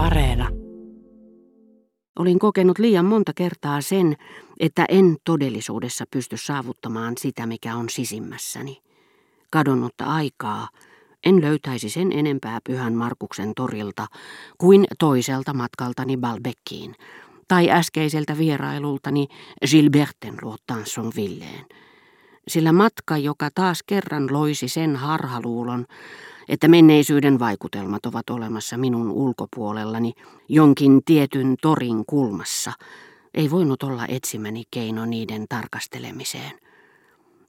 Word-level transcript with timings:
Areena. 0.00 0.48
Olin 2.18 2.38
kokenut 2.38 2.78
liian 2.78 3.04
monta 3.04 3.32
kertaa 3.34 3.80
sen, 3.80 4.16
että 4.60 4.84
en 4.88 5.16
todellisuudessa 5.24 6.04
pysty 6.10 6.36
saavuttamaan 6.36 7.14
sitä, 7.18 7.46
mikä 7.46 7.76
on 7.76 7.88
sisimmässäni. 7.88 8.82
Kadonnutta 9.52 10.04
aikaa 10.04 10.68
en 11.26 11.40
löytäisi 11.40 11.90
sen 11.90 12.12
enempää 12.12 12.58
Pyhän 12.64 12.94
Markuksen 12.94 13.52
torilta 13.56 14.06
kuin 14.58 14.84
toiselta 14.98 15.54
matkaltani 15.54 16.16
Balbekkiin 16.16 16.94
tai 17.48 17.70
äskeiseltä 17.70 18.38
vierailultani 18.38 19.26
Gilberten 19.70 20.34
luo 20.42 20.56
Tansonvilleen. 20.66 21.64
Sillä 22.48 22.72
matka, 22.72 23.16
joka 23.16 23.48
taas 23.54 23.82
kerran 23.86 24.32
loisi 24.32 24.68
sen 24.68 24.96
harhaluulon, 24.96 25.86
että 26.48 26.68
menneisyyden 26.68 27.38
vaikutelmat 27.38 28.06
ovat 28.06 28.30
olemassa 28.30 28.76
minun 28.76 29.10
ulkopuolellani 29.10 30.12
jonkin 30.48 31.00
tietyn 31.04 31.56
torin 31.62 32.04
kulmassa, 32.06 32.72
ei 33.34 33.50
voinut 33.50 33.82
olla 33.82 34.06
etsimäni 34.08 34.62
keino 34.70 35.04
niiden 35.06 35.44
tarkastelemiseen. 35.48 36.52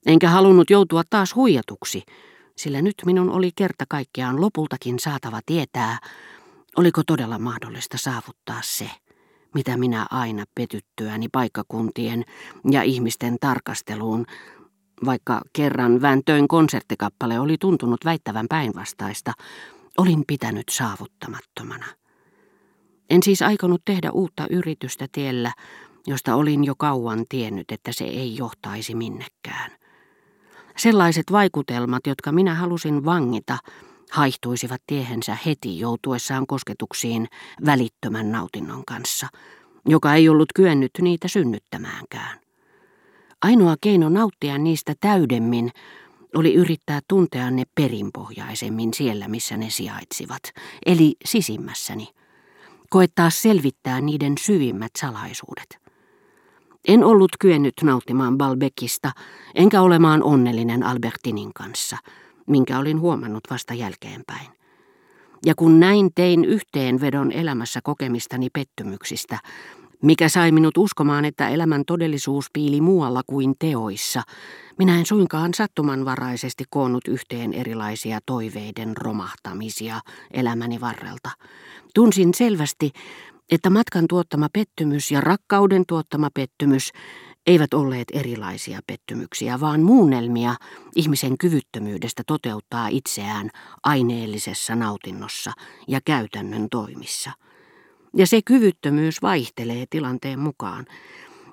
Enkä 0.05 0.29
halunnut 0.29 0.69
joutua 0.69 1.01
taas 1.09 1.35
huijatuksi, 1.35 2.03
sillä 2.57 2.81
nyt 2.81 2.95
minun 3.05 3.29
oli 3.29 3.51
kerta 3.55 3.85
kaikkiaan 3.89 4.41
lopultakin 4.41 4.99
saatava 4.99 5.39
tietää, 5.45 5.97
oliko 6.77 7.03
todella 7.07 7.39
mahdollista 7.39 7.97
saavuttaa 7.97 8.59
se, 8.63 8.89
mitä 9.55 9.77
minä 9.77 10.05
aina 10.11 10.45
petyttyäni 10.55 11.27
paikkakuntien 11.31 12.23
ja 12.71 12.81
ihmisten 12.83 13.37
tarkasteluun 13.41 14.25
vaikka 15.05 15.41
kerran 15.53 16.01
Väntöin 16.01 16.47
konserttikappale 16.47 17.39
oli 17.39 17.57
tuntunut 17.59 18.05
väittävän 18.05 18.45
päinvastaista, 18.49 19.33
olin 19.97 20.23
pitänyt 20.27 20.69
saavuttamattomana. 20.69 21.85
En 23.09 23.23
siis 23.23 23.41
aikonut 23.41 23.81
tehdä 23.85 24.11
uutta 24.11 24.47
yritystä 24.49 25.07
tiellä, 25.11 25.53
josta 26.07 26.35
olin 26.35 26.63
jo 26.63 26.75
kauan 26.77 27.25
tiennyt, 27.29 27.71
että 27.71 27.91
se 27.91 28.03
ei 28.03 28.37
johtaisi 28.37 28.95
minnekään. 28.95 29.71
Sellaiset 30.77 31.25
vaikutelmat, 31.31 32.07
jotka 32.07 32.31
minä 32.31 32.55
halusin 32.55 33.05
vangita, 33.05 33.57
haihtuisivat 34.11 34.81
tiehensä 34.87 35.37
heti 35.45 35.79
joutuessaan 35.79 36.47
kosketuksiin 36.47 37.27
välittömän 37.65 38.31
nautinnon 38.31 38.85
kanssa, 38.85 39.27
joka 39.85 40.13
ei 40.13 40.29
ollut 40.29 40.49
kyennyt 40.55 40.91
niitä 41.01 41.27
synnyttämäänkään. 41.27 42.40
Ainoa 43.41 43.75
keino 43.81 44.09
nauttia 44.09 44.57
niistä 44.57 44.93
täydemmin 44.99 45.71
oli 46.35 46.53
yrittää 46.53 46.99
tuntea 47.07 47.51
ne 47.51 47.63
perinpohjaisemmin 47.75 48.93
siellä, 48.93 49.27
missä 49.27 49.57
ne 49.57 49.69
sijaitsivat, 49.69 50.41
eli 50.85 51.15
sisimmässäni. 51.25 52.07
Koettaa 52.89 53.29
selvittää 53.29 54.01
niiden 54.01 54.33
syvimmät 54.37 54.91
salaisuudet. 54.97 55.77
En 56.87 57.03
ollut 57.03 57.31
kyennyt 57.39 57.73
nauttimaan 57.83 58.37
Balbekista, 58.37 59.11
enkä 59.55 59.81
olemaan 59.81 60.23
onnellinen 60.23 60.83
Albertinin 60.83 61.53
kanssa, 61.53 61.97
minkä 62.47 62.79
olin 62.79 62.99
huomannut 62.99 63.43
vasta 63.49 63.73
jälkeenpäin. 63.73 64.47
Ja 65.45 65.55
kun 65.55 65.79
näin 65.79 66.09
tein 66.15 66.45
yhteenvedon 66.45 67.31
elämässä 67.31 67.79
kokemistani 67.83 68.49
pettymyksistä, 68.53 69.39
mikä 70.01 70.29
sai 70.29 70.51
minut 70.51 70.77
uskomaan, 70.77 71.25
että 71.25 71.49
elämän 71.49 71.83
todellisuus 71.87 72.45
piili 72.53 72.81
muualla 72.81 73.21
kuin 73.27 73.53
teoissa. 73.59 74.21
Minä 74.77 74.99
en 74.99 75.05
suinkaan 75.05 75.53
sattumanvaraisesti 75.53 76.63
koonnut 76.69 77.07
yhteen 77.07 77.53
erilaisia 77.53 78.19
toiveiden 78.25 78.97
romahtamisia 78.97 79.99
elämäni 80.31 80.81
varrelta. 80.81 81.29
Tunsin 81.95 82.33
selvästi, 82.33 82.91
että 83.51 83.69
matkan 83.69 84.05
tuottama 84.09 84.47
pettymys 84.53 85.11
ja 85.11 85.21
rakkauden 85.21 85.83
tuottama 85.87 86.29
pettymys 86.33 86.91
eivät 87.47 87.73
olleet 87.73 88.07
erilaisia 88.13 88.79
pettymyksiä, 88.87 89.59
vaan 89.59 89.81
muunnelmia 89.81 90.55
ihmisen 90.95 91.37
kyvyttömyydestä 91.37 92.23
toteuttaa 92.27 92.87
itseään 92.87 93.49
aineellisessa 93.83 94.75
nautinnossa 94.75 95.51
ja 95.87 95.99
käytännön 96.05 96.67
toimissa. 96.71 97.31
Ja 98.15 98.27
se 98.27 98.41
kyvyttömyys 98.41 99.21
vaihtelee 99.21 99.85
tilanteen 99.89 100.39
mukaan. 100.39 100.85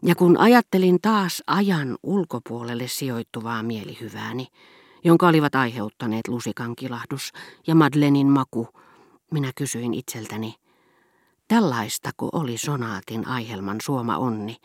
Ja 0.03 0.15
kun 0.15 0.37
ajattelin 0.37 0.99
taas 1.03 1.43
ajan 1.47 1.99
ulkopuolelle 2.03 2.89
sijoittuvaa 2.89 3.63
mielihyvääni, 3.63 4.47
jonka 5.05 5.29
olivat 5.29 5.55
aiheuttaneet 5.55 6.29
lusikan 6.29 6.77
kilahdus 6.77 7.33
ja 7.67 7.75
Madlenin 7.75 8.27
maku, 8.27 8.69
minä 9.31 9.53
kysyin 9.57 9.95
itseltäni, 9.95 10.55
tällaistako 11.49 12.29
oli 12.33 12.59
sonaatin 12.59 13.27
aihelman 13.27 13.77
suoma 13.83 14.17
onni, 14.17 14.57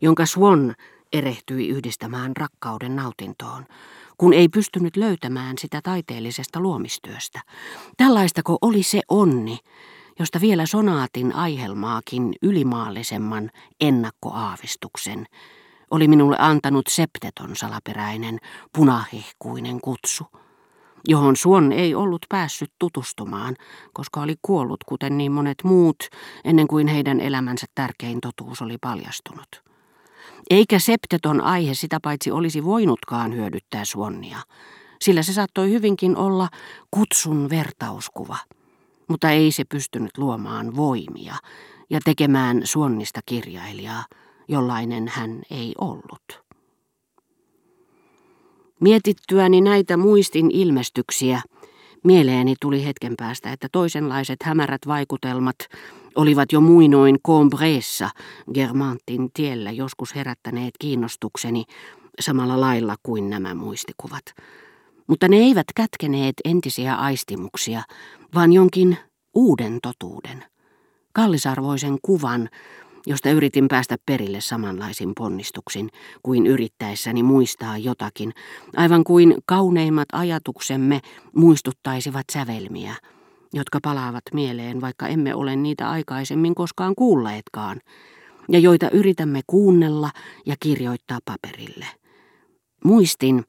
jonka 0.00 0.26
Swan 0.26 0.74
erehtyi 1.12 1.68
yhdistämään 1.68 2.36
rakkauden 2.36 2.96
nautintoon, 2.96 3.66
kun 4.18 4.32
ei 4.32 4.48
pystynyt 4.48 4.96
löytämään 4.96 5.58
sitä 5.58 5.80
taiteellisesta 5.82 6.60
luomistyöstä. 6.60 7.40
Tällaistako 7.96 8.58
oli 8.62 8.82
se 8.82 9.00
onni, 9.08 9.58
josta 10.18 10.40
vielä 10.40 10.66
sonaatin 10.66 11.34
aihelmaakin 11.34 12.34
ylimaallisemman 12.42 13.50
ennakkoaavistuksen 13.80 15.26
oli 15.90 16.08
minulle 16.08 16.36
antanut 16.38 16.86
septeton 16.88 17.56
salaperäinen 17.56 18.38
punahehkuinen 18.72 19.80
kutsu, 19.80 20.26
johon 21.08 21.36
Suon 21.36 21.72
ei 21.72 21.94
ollut 21.94 22.26
päässyt 22.28 22.72
tutustumaan, 22.78 23.56
koska 23.92 24.20
oli 24.20 24.34
kuollut 24.42 24.84
kuten 24.84 25.18
niin 25.18 25.32
monet 25.32 25.58
muut, 25.64 25.96
ennen 26.44 26.68
kuin 26.68 26.86
heidän 26.86 27.20
elämänsä 27.20 27.66
tärkein 27.74 28.20
totuus 28.20 28.62
oli 28.62 28.78
paljastunut. 28.80 29.62
Eikä 30.50 30.78
septeton 30.78 31.40
aihe 31.40 31.74
sitä 31.74 31.98
paitsi 32.02 32.30
olisi 32.30 32.64
voinutkaan 32.64 33.34
hyödyttää 33.34 33.84
Suonnia, 33.84 34.38
sillä 35.02 35.22
se 35.22 35.32
saattoi 35.32 35.70
hyvinkin 35.70 36.16
olla 36.16 36.48
kutsun 36.90 37.50
vertauskuva– 37.50 38.36
mutta 39.08 39.30
ei 39.30 39.52
se 39.52 39.64
pystynyt 39.64 40.18
luomaan 40.18 40.76
voimia 40.76 41.34
ja 41.90 42.00
tekemään 42.04 42.60
suonnista 42.64 43.20
kirjailijaa, 43.26 44.04
jollainen 44.48 45.08
hän 45.08 45.42
ei 45.50 45.74
ollut. 45.78 46.42
Mietittyäni 48.80 49.60
näitä 49.60 49.96
muistin 49.96 50.50
ilmestyksiä, 50.50 51.42
mieleeni 52.04 52.54
tuli 52.60 52.84
hetken 52.84 53.14
päästä, 53.16 53.52
että 53.52 53.68
toisenlaiset 53.72 54.36
hämärät 54.42 54.80
vaikutelmat 54.86 55.56
olivat 56.14 56.52
jo 56.52 56.60
muinoin 56.60 57.16
Combreessa 57.26 58.10
Germantin 58.54 59.30
tiellä 59.34 59.70
joskus 59.70 60.14
herättäneet 60.14 60.74
kiinnostukseni 60.78 61.64
samalla 62.20 62.60
lailla 62.60 62.96
kuin 63.02 63.30
nämä 63.30 63.54
muistikuvat. 63.54 64.24
Mutta 65.08 65.28
ne 65.28 65.36
eivät 65.36 65.66
kätkeneet 65.74 66.34
entisiä 66.44 66.94
aistimuksia, 66.94 67.82
vaan 68.34 68.52
jonkin 68.52 68.96
uuden 69.34 69.78
totuuden, 69.82 70.44
kallisarvoisen 71.12 71.98
kuvan, 72.02 72.48
josta 73.06 73.30
yritin 73.30 73.68
päästä 73.68 73.96
perille 74.06 74.40
samanlaisin 74.40 75.12
ponnistuksin 75.18 75.90
kuin 76.22 76.46
yrittäessäni 76.46 77.22
muistaa 77.22 77.78
jotakin, 77.78 78.34
aivan 78.76 79.04
kuin 79.04 79.34
kauneimmat 79.46 80.08
ajatuksemme 80.12 81.00
muistuttaisivat 81.34 82.24
sävelmiä, 82.32 82.94
jotka 83.52 83.78
palaavat 83.82 84.22
mieleen, 84.32 84.80
vaikka 84.80 85.08
emme 85.08 85.34
ole 85.34 85.56
niitä 85.56 85.90
aikaisemmin 85.90 86.54
koskaan 86.54 86.94
kuulleetkaan, 86.94 87.80
ja 88.48 88.58
joita 88.58 88.90
yritämme 88.90 89.40
kuunnella 89.46 90.10
ja 90.46 90.56
kirjoittaa 90.60 91.18
paperille. 91.24 91.86
Muistin, 92.84 93.44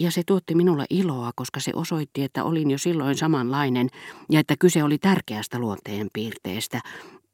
ja 0.00 0.10
se 0.10 0.22
tuotti 0.26 0.54
minulle 0.54 0.84
iloa, 0.90 1.30
koska 1.34 1.60
se 1.60 1.72
osoitti, 1.74 2.22
että 2.22 2.44
olin 2.44 2.70
jo 2.70 2.78
silloin 2.78 3.16
samanlainen 3.16 3.88
ja 4.30 4.40
että 4.40 4.54
kyse 4.58 4.84
oli 4.84 4.98
tärkeästä 4.98 5.58
luonteen 5.58 6.08
piirteestä, 6.12 6.80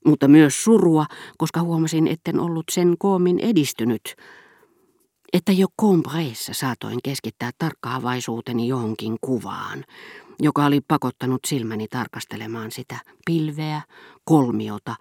mutta 0.05 0.29
myös 0.29 0.65
surua, 0.65 1.07
koska 1.39 1.63
huomasin, 1.63 2.07
etten 2.07 2.41
ollut 2.41 2.65
sen 2.71 2.95
koomin 2.99 3.39
edistynyt, 3.39 4.15
että 5.33 5.53
jo 5.53 5.67
Combreissa 5.81 6.55
saatoin 6.55 6.99
keskittää 7.05 7.51
tarkkaavaisuuteni 7.59 8.69
johonkin 8.69 9.17
kuvaan, 9.21 9.85
joka 10.41 10.67
oli 10.67 10.81
pakottanut 10.89 11.41
silmäni 11.47 11.89
tarkastelemaan 11.89 12.71
sitä 12.71 12.99
pilveä, 13.27 13.83
kolmiota, 14.25 14.95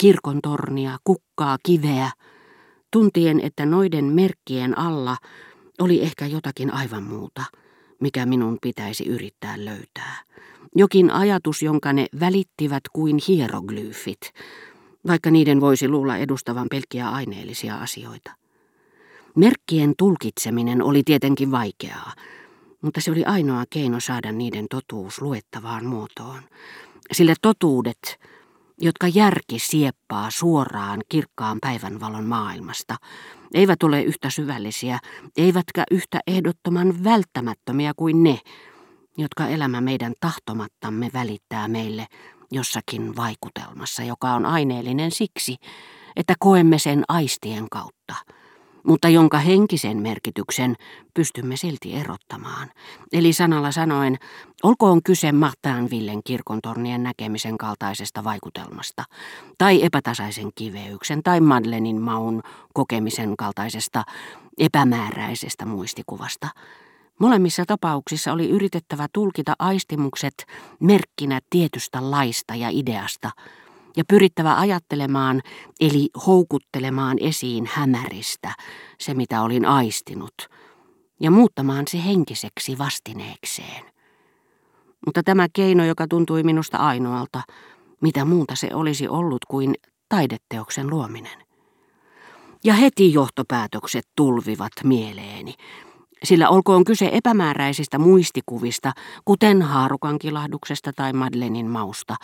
kirkontornia, 0.00 0.98
kukkaa, 1.04 1.58
kiveä, 1.62 2.10
tuntien, 2.90 3.40
että 3.40 3.66
noiden 3.66 4.04
merkkien 4.04 4.78
alla– 4.78 5.16
oli 5.80 6.02
ehkä 6.02 6.26
jotakin 6.26 6.74
aivan 6.74 7.02
muuta, 7.02 7.42
mikä 8.00 8.26
minun 8.26 8.58
pitäisi 8.62 9.04
yrittää 9.04 9.64
löytää. 9.64 10.16
Jokin 10.76 11.10
ajatus, 11.10 11.62
jonka 11.62 11.92
ne 11.92 12.06
välittivät 12.20 12.82
kuin 12.92 13.18
hieroglyfit, 13.28 14.20
vaikka 15.06 15.30
niiden 15.30 15.60
voisi 15.60 15.88
luulla 15.88 16.16
edustavan 16.16 16.66
pelkkiä 16.70 17.10
aineellisia 17.10 17.76
asioita. 17.76 18.30
Merkkien 19.36 19.94
tulkitseminen 19.98 20.82
oli 20.82 21.02
tietenkin 21.02 21.50
vaikeaa, 21.50 22.12
Mutta 22.82 23.00
se 23.00 23.10
oli 23.10 23.24
ainoa 23.24 23.64
keino 23.70 24.00
saada 24.00 24.32
niiden 24.32 24.66
totuus 24.70 25.22
luettavaan 25.22 25.86
muotoon. 25.86 26.40
Sillä 27.12 27.34
totuudet, 27.42 28.20
jotka 28.82 29.08
järki 29.08 29.58
sieppaa 29.58 30.30
suoraan 30.30 31.00
kirkkaan 31.08 31.58
päivänvalon 31.60 32.24
maailmasta, 32.24 32.96
eivät 33.54 33.82
ole 33.82 34.02
yhtä 34.02 34.30
syvällisiä, 34.30 34.98
eivätkä 35.36 35.84
yhtä 35.90 36.20
ehdottoman 36.26 37.04
välttämättömiä 37.04 37.92
kuin 37.96 38.22
ne, 38.22 38.38
jotka 39.18 39.48
elämä 39.48 39.80
meidän 39.80 40.14
tahtomattamme 40.20 41.10
välittää 41.14 41.68
meille 41.68 42.06
jossakin 42.50 43.16
vaikutelmassa, 43.16 44.02
joka 44.02 44.34
on 44.34 44.46
aineellinen 44.46 45.10
siksi, 45.10 45.56
että 46.16 46.34
koemme 46.38 46.78
sen 46.78 47.04
aistien 47.08 47.66
kautta– 47.70 48.14
mutta 48.86 49.08
jonka 49.08 49.38
henkisen 49.38 49.96
merkityksen 49.96 50.76
pystymme 51.14 51.56
silti 51.56 51.94
erottamaan. 51.94 52.70
Eli 53.12 53.32
sanalla 53.32 53.72
sanoen, 53.72 54.18
olkoon 54.62 55.02
kyse 55.02 55.32
Mahtaanvillen 55.32 56.22
kirkontornien 56.22 57.02
näkemisen 57.02 57.58
kaltaisesta 57.58 58.24
vaikutelmasta, 58.24 59.04
tai 59.58 59.84
epätasaisen 59.84 60.50
kiveyksen 60.54 61.22
tai 61.22 61.40
Madlenin 61.40 62.00
maun 62.00 62.42
kokemisen 62.74 63.36
kaltaisesta 63.36 64.04
epämääräisestä 64.58 65.66
muistikuvasta. 65.66 66.48
Molemmissa 67.18 67.64
tapauksissa 67.66 68.32
oli 68.32 68.50
yritettävä 68.50 69.06
tulkita 69.12 69.54
aistimukset 69.58 70.46
merkkinä 70.80 71.40
tietystä 71.50 72.10
laista 72.10 72.54
ja 72.54 72.68
ideasta– 72.70 73.30
ja 73.96 74.04
pyrittävä 74.08 74.58
ajattelemaan, 74.58 75.40
eli 75.80 76.08
houkuttelemaan 76.26 77.16
esiin 77.20 77.68
hämäristä 77.72 78.54
se, 79.00 79.14
mitä 79.14 79.42
olin 79.42 79.64
aistinut, 79.64 80.34
ja 81.20 81.30
muuttamaan 81.30 81.84
se 81.88 82.04
henkiseksi 82.04 82.78
vastineekseen. 82.78 83.84
Mutta 85.06 85.22
tämä 85.22 85.46
keino, 85.52 85.84
joka 85.84 86.06
tuntui 86.08 86.42
minusta 86.42 86.76
ainoalta, 86.78 87.42
mitä 88.00 88.24
muuta 88.24 88.56
se 88.56 88.68
olisi 88.74 89.08
ollut 89.08 89.44
kuin 89.48 89.74
taideteoksen 90.08 90.90
luominen. 90.90 91.42
Ja 92.64 92.74
heti 92.74 93.12
johtopäätökset 93.12 94.04
tulvivat 94.16 94.72
mieleeni, 94.84 95.54
sillä 96.24 96.48
olkoon 96.48 96.84
kyse 96.84 97.10
epämääräisistä 97.12 97.98
muistikuvista, 97.98 98.92
kuten 99.24 99.62
haarukan 99.62 100.18
kilahduksesta 100.18 100.92
tai 100.92 101.12
Madlenin 101.12 101.66
mausta, 101.66 102.16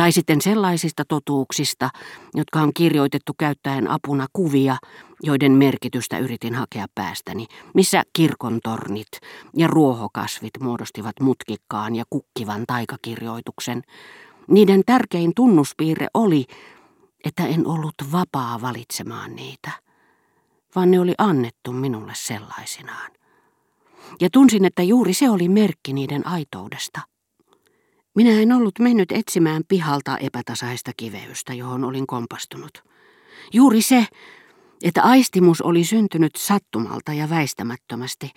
tai 0.00 0.12
sitten 0.12 0.40
sellaisista 0.40 1.04
totuuksista, 1.04 1.90
jotka 2.34 2.60
on 2.60 2.74
kirjoitettu 2.74 3.32
käyttäen 3.38 3.90
apuna 3.90 4.26
kuvia, 4.32 4.76
joiden 5.22 5.52
merkitystä 5.52 6.18
yritin 6.18 6.54
hakea 6.54 6.86
päästäni, 6.94 7.46
missä 7.74 8.02
kirkontornit 8.12 9.08
ja 9.56 9.66
ruohokasvit 9.66 10.50
muodostivat 10.60 11.20
mutkikkaan 11.20 11.96
ja 11.96 12.04
kukkivan 12.10 12.64
taikakirjoituksen. 12.66 13.82
Niiden 14.48 14.82
tärkein 14.86 15.32
tunnuspiirre 15.36 16.06
oli, 16.14 16.46
että 17.24 17.46
en 17.46 17.66
ollut 17.66 17.94
vapaa 18.12 18.60
valitsemaan 18.60 19.36
niitä, 19.36 19.70
vaan 20.74 20.90
ne 20.90 21.00
oli 21.00 21.14
annettu 21.18 21.72
minulle 21.72 22.12
sellaisinaan. 22.14 23.10
Ja 24.20 24.28
tunsin, 24.32 24.64
että 24.64 24.82
juuri 24.82 25.14
se 25.14 25.30
oli 25.30 25.48
merkki 25.48 25.92
niiden 25.92 26.26
aitoudesta. 26.26 27.09
Minä 28.14 28.30
en 28.30 28.52
ollut 28.52 28.78
mennyt 28.78 29.12
etsimään 29.12 29.62
pihalta 29.68 30.18
epätasaista 30.18 30.90
kiveystä, 30.96 31.54
johon 31.54 31.84
olin 31.84 32.06
kompastunut. 32.06 32.84
Juuri 33.52 33.82
se, 33.82 34.06
että 34.82 35.02
aistimus 35.02 35.62
oli 35.62 35.84
syntynyt 35.84 36.36
sattumalta 36.36 37.12
ja 37.12 37.30
väistämättömästi, 37.30 38.30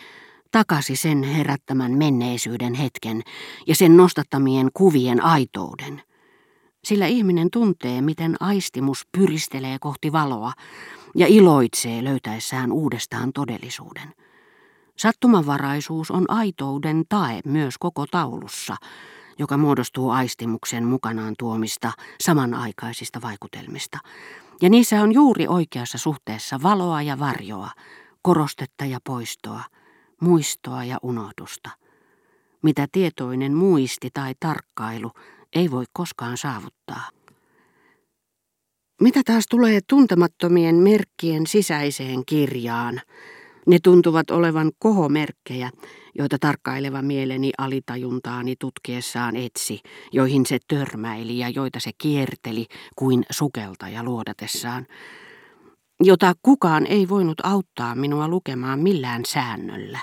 takasi 0.52 0.96
sen 0.96 1.24
herättämän 1.24 1.92
menneisyyden 1.92 2.74
hetken 2.74 3.22
ja 3.68 3.76
sen 3.76 3.98
nostattamien 3.98 4.70
kuvien 4.74 5.24
aitouden. 5.24 6.02
Sillä 6.84 7.08
ihminen 7.08 7.48
tuntee, 7.52 8.02
miten 8.02 8.36
aistimus 8.40 9.08
pyristelee 9.18 9.78
kohti 9.80 10.12
valoa 10.12 10.54
ja 11.16 11.28
iloitsee 11.28 12.04
löytäessään 12.04 12.72
uudestaan 12.72 13.34
todellisuuden. 13.34 14.14
Sattumanvaraisuus 14.98 16.12
on 16.12 16.26
aitouden 16.28 17.04
tae 17.10 17.42
myös 17.46 17.78
koko 17.78 18.06
taulussa– 18.12 18.76
joka 19.40 19.58
muodostuu 19.58 20.10
aistimuksen 20.10 20.84
mukanaan 20.84 21.36
tuomista 21.40 21.92
samanaikaisista 22.22 23.22
vaikutelmista. 23.22 23.98
Ja 24.62 24.70
niissä 24.70 25.02
on 25.02 25.12
juuri 25.12 25.48
oikeassa 25.48 25.98
suhteessa 25.98 26.60
valoa 26.64 27.02
ja 27.02 27.20
varjoa, 27.20 27.70
korostetta 28.22 28.86
ja 28.86 29.00
poistoa, 29.04 29.64
muistoa 30.22 30.84
ja 30.84 30.98
unohdusta. 31.02 31.70
Mitä 32.64 32.88
tietoinen 32.92 33.54
muisti 33.54 34.10
tai 34.14 34.34
tarkkailu 34.40 35.12
ei 35.56 35.72
voi 35.72 35.86
koskaan 35.94 36.38
saavuttaa. 36.38 37.10
Mitä 39.02 39.22
taas 39.26 39.46
tulee 39.50 39.80
tuntemattomien 39.90 40.76
merkkien 40.76 41.48
sisäiseen 41.48 42.26
kirjaan, 42.26 43.02
ne 43.68 43.78
tuntuvat 43.84 44.32
olevan 44.32 44.72
kohomerkkejä, 44.80 45.70
joita 46.16 46.40
tarkkaileva 46.40 47.02
mieleni 47.02 47.52
alitajuntaani 47.58 48.56
tutkiessaan 48.60 49.36
etsi, 49.36 49.80
joihin 50.12 50.46
se 50.46 50.60
törmäili 50.68 51.38
ja 51.38 51.50
joita 51.50 51.80
se 51.80 51.92
kierteli 51.98 52.66
kuin 52.96 53.26
sukeltaja 53.30 54.04
luodatessaan, 54.04 54.88
jota 56.04 56.34
kukaan 56.42 56.86
ei 56.86 57.10
voinut 57.10 57.42
auttaa 57.44 57.96
minua 57.96 58.28
lukemaan 58.28 58.80
millään 58.80 59.26
säännöllä, 59.26 60.00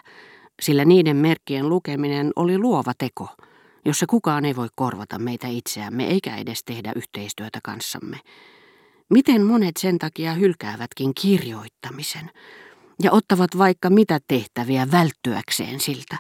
sillä 0.63 0.85
niiden 0.85 1.17
merkkien 1.17 1.69
lukeminen 1.69 2.33
oli 2.37 2.59
luova 2.59 2.93
teko, 2.99 3.29
jossa 3.85 4.07
kukaan 4.07 4.45
ei 4.45 4.57
voi 4.57 4.69
korvata 4.75 5.19
meitä 5.19 5.49
itseämme 5.49 6.07
eikä 6.07 6.37
edes 6.37 6.65
tehdä 6.65 6.93
yhteistyötä 6.97 7.59
kanssamme. 7.65 8.19
Miten 9.11 9.43
monet 9.47 9.77
sen 9.77 9.99
takia 9.99 10.35
hylkäävätkin 10.35 11.13
kirjoittamisen– 11.15 12.31
ja 13.03 13.13
ottavat 13.13 13.59
vaikka 13.59 13.91
mitä 13.91 14.21
tehtäviä 14.29 14.91
välttyäkseen 14.91 15.81
siltä. 15.81 16.17